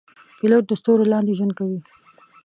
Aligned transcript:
پیلوټ 0.37 0.63
د 0.67 0.71
ستورو 0.81 1.09
لاندې 1.13 1.37
ژوند 1.37 1.51
کوي. 1.59 1.79